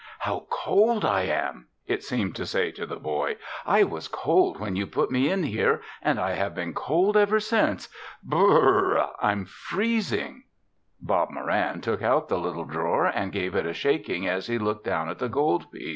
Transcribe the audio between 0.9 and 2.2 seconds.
I am!" it